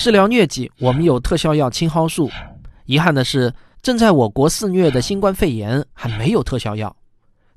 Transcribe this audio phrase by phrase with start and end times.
[0.00, 2.30] 治疗疟疾，我们有特效药青蒿素。
[2.86, 3.52] 遗憾的是，
[3.82, 6.96] 正在我国肆虐的新冠肺炎还没有特效药。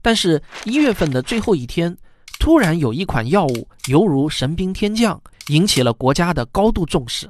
[0.01, 1.95] 但是，一月份的最后一天，
[2.41, 7.29] 突然有一款药物犹如神兵天降，引起了国家的高度重视。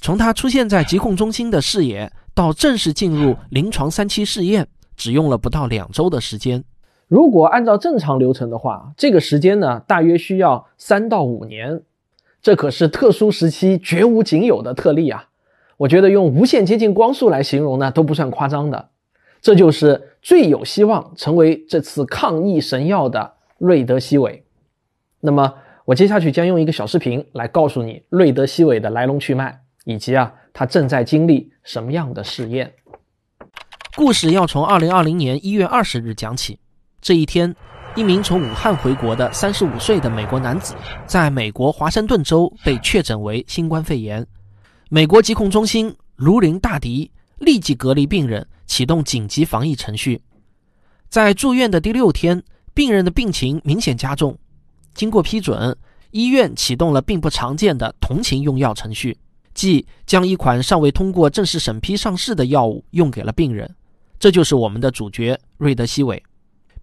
[0.00, 6.62] 从它出现在疾控中心的视野到正式进入临床三期试验，只用了不到两周的时间。
[7.08, 11.82] 如果按照正常流程的话，这个时间呢，大约需要三到五年。
[12.44, 15.30] 这可是特殊时期绝无仅有的特例啊！
[15.78, 18.90] 我觉得用无限接近光速来形容呢，都不算夸张的。
[19.40, 24.44] 这就是最有希望成为这次抗疫神药的瑞德西韦。
[25.20, 25.54] 那么，
[25.86, 32.74] 我接下去将用一个小视频来告诉你瑞德西韦的来龙去脉，以及啊，它正在经历什么样的试验。
[33.96, 36.58] 故事要从二零二零年一月二十日讲起。
[37.00, 37.56] 这一天。
[37.96, 40.74] 一名从武汉回国的三十五岁的美国男子，
[41.06, 44.26] 在美国华盛顿州被确诊为新冠肺炎。
[44.88, 47.08] 美国疾控中心如临大敌，
[47.38, 50.20] 立即隔离病人，启动紧急防疫程序。
[51.08, 52.42] 在住院的第六天，
[52.74, 54.36] 病人的病情明显加重。
[54.92, 55.76] 经过批准，
[56.10, 59.16] 医院启动了并不常见的同情用药程序，
[59.54, 63.72] 即将一款尚未通过正式审批上市的药物用给了病人。
[64.18, 66.20] 这就是我们的主角瑞德西韦。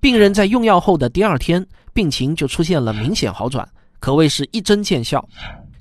[0.01, 1.63] 病人在用药后的第二天，
[1.93, 5.23] 病情就出现了明显好转，可谓是一针见效。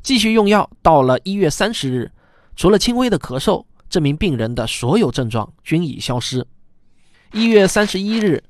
[0.02, 2.12] 继续用药，到了一月三十日，
[2.54, 6.46] 除了轻微的咳嗽，这名病人的所有症状均已消失。
[7.32, 8.44] 一月三十一日，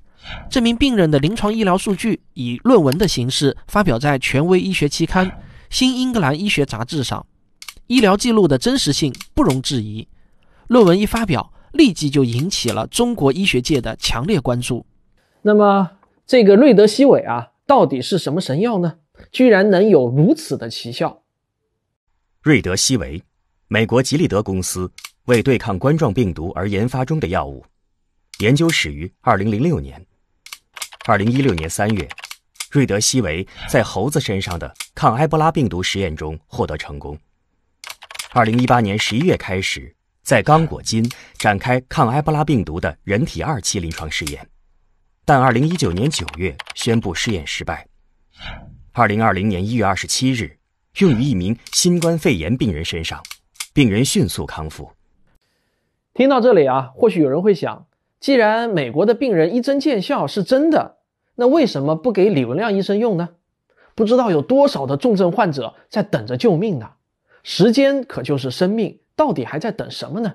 [0.50, 5.30] 这名病人的临床医疗数据以论文的形式发表在权威医学期刊
[5.70, 7.24] 《新英格兰医学杂志》上，
[7.86, 10.08] 医疗记录的真实性不容置疑。
[10.66, 14.84] 论文一发表，立即就引起了中国医学界的强烈关注。
[15.42, 15.92] 那么，
[16.26, 18.98] 这个瑞德西韦啊，到底是什么神药呢？
[19.32, 21.22] 居然能有如此的奇效？
[22.42, 23.22] 瑞德西韦，
[23.68, 24.90] 美国吉利德公司
[25.24, 27.64] 为对抗冠状病毒而研发中的药物，
[28.40, 30.04] 研究始于二零零六年。
[31.06, 32.08] 二零一六年三月，
[32.70, 37.18] 瑞德西韦在猴子身上的抗埃博拉病毒实验中获得成功。
[38.32, 44.46] 二零一八年十一月开始，在刚果金展开抗埃博拉病毒的人体二期临床试验。
[45.24, 47.86] 但二零一九年九月宣布试验失败。
[48.92, 50.58] 二零二零年一月二十七日，
[50.98, 53.22] 用于一名新冠肺炎病人身上，
[53.72, 54.90] 病人迅速康复。
[56.14, 57.86] 听到这里啊，或许有人会想：
[58.18, 60.96] 既然美国的病人一针见效是真的，
[61.36, 63.28] 那为什么不给李文亮医生用呢？
[63.94, 66.90] 不知道有多少的重症患者在等着救命呢？
[67.44, 70.34] 时间可就是生命，到底还在等什么呢？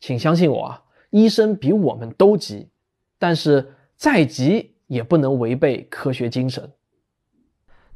[0.00, 2.70] 请相信我啊，医生比我们都急，
[3.18, 3.74] 但是。
[3.98, 6.72] 再急也不能违背科学精神。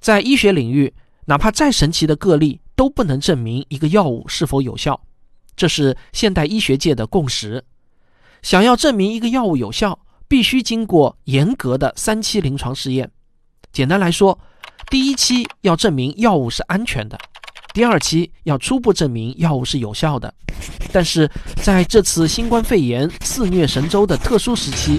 [0.01, 0.93] 在医学领域，
[1.27, 5.01] 哪怕再神奇的个例都不能证明一个药物是否有效，
[5.55, 7.65] 这是现代医学界的共识。
[8.43, 13.09] 想要证明一个药物有效，必须经过严格的三期临床试验。
[13.73, 14.37] 简单来说，
[14.91, 17.17] 第一期要证明药物是安全的，
[17.73, 20.35] 第二期要初步证明药物是有效的。
[20.93, 21.31] 但是
[21.63, 24.99] 在这次新冠肺炎肆虐神州的特殊时期，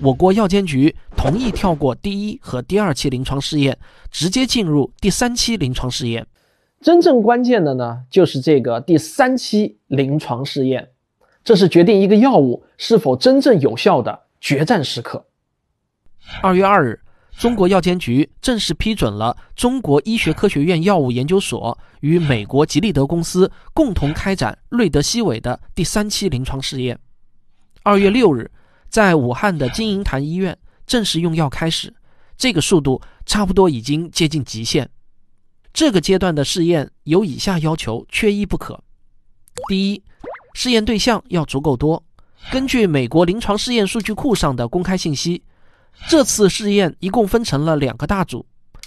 [0.00, 3.76] 我国药监局同意跳过第一和第二期临床试验，
[4.12, 6.24] 直接进入第三期临床试验。
[6.80, 10.90] 真正关键的呢，就是这个第三期临床试验，
[11.42, 15.26] 这是决定一个药物是否真正有效的决战时刻。
[16.42, 17.00] 二月二日，
[17.36, 26.96] 中国药监局正式批准了中国医学科学院药物研究所与美国吉利德公司共同开展瑞德西韦的第三期临床试验。
[27.82, 28.48] 二月六日。
[28.88, 30.56] 在武汉的金银潭医院
[30.86, 31.94] 正式用药开始，
[32.36, 34.88] 这个速度差不多已经接近极限。
[35.72, 38.82] 这个阶段的试验有以下要求，缺一不可：
[39.68, 40.02] 第一，
[40.54, 42.02] 试验对象要足够多。
[42.50, 45.42] 根据美国临床试验数据库上的公开信息，
[46.08, 48.46] 这次试验一共分成了两个大组，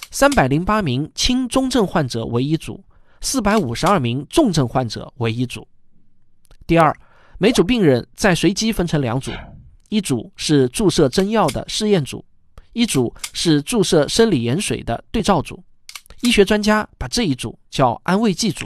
[0.10, 2.84] 三百零八名轻中症患者为一组，
[3.22, 5.68] 四百五十二名重症患者为一组。
[6.66, 6.96] 第二，
[7.38, 9.32] 每组病人再随机分成两组。
[9.92, 12.24] 一组是注射真药的试验组，
[12.72, 15.62] 一组是注射生理盐水的对照组。
[16.22, 18.66] 医学专家把这一组叫安慰剂组。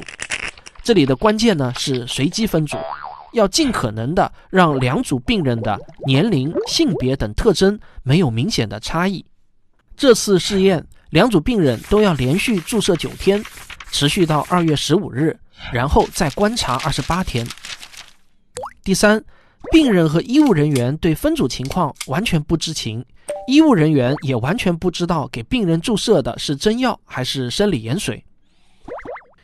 [0.84, 2.78] 这里的关键呢是随机分组，
[3.34, 5.76] 要尽可能的让两组病人的
[6.06, 9.26] 年龄、性别等特征没有明显的差异。
[9.98, 13.44] 这次试验，两组病人都要连续注射九天，
[13.90, 15.36] 持续到二月十五日，
[15.74, 17.48] 然后再观察二十八天。
[18.84, 19.26] 第三。
[19.72, 23.04] 病人和医务人员对分组情况完全不知情，
[23.48, 28.24] 医务人员也完全不知道给病人注射的是真药还是生理盐水。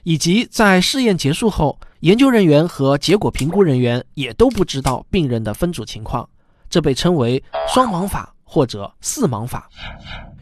[0.04, 6.28] 以及在试验结束后，研究人员和结果评估人员也都不知道病人的分组情况，
[6.70, 9.70] 这被称为双盲法或者四盲法。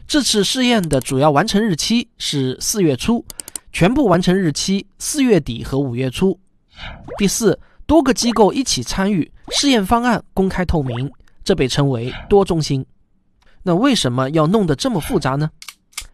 [0.06, 3.24] 这次试验的主要完成日期是四月初，
[3.72, 6.40] 全部完成日期四月底和五月初。
[7.18, 11.10] 第四，多个机构一起参与，试验方案公开透明，
[11.44, 12.84] 这被称为多中心。
[13.62, 15.50] 那为什么要弄得这么复杂呢？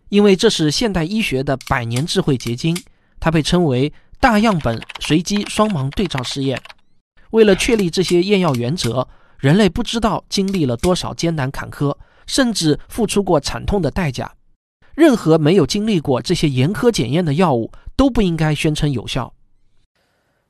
[0.09, 2.77] 因为这是现代医学的百年智慧结晶。
[3.19, 6.61] 它被称为大样本随机双盲对照试验。
[7.31, 11.97] 为了确立这些验药原则，人类不知道经历了多少艰难坎坷，
[12.27, 14.33] 甚至付出过惨痛的代价。
[14.95, 19.33] 任何没有经历过这些严苛检验的药物都不应该宣称有效。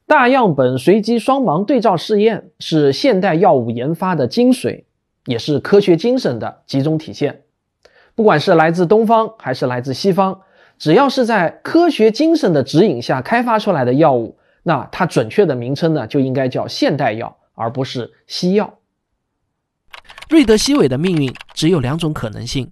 [0.07, 4.85] 大样本随机双盲对照试验是现代药物研发的精髓，
[5.25, 7.43] 也是科学精神的集中体现。
[8.15, 10.41] 不管是来自东方还是来自西方。
[10.79, 18.79] 只要是在科学精神的指引下开发出来的药物，那它准确的名称呢就应该叫现代药，而不是西药。
[20.29, 22.71] 瑞德西韦的命运只有两种可能性：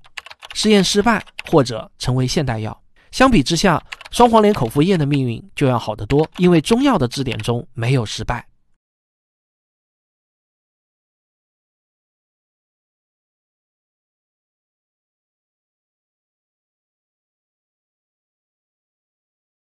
[0.52, 2.78] 实验失败或者成为现代药。
[3.14, 3.80] 相比之下，
[4.10, 8.44] 双黄连口服液的命运就要好得多，因为中药的字典中没有失败。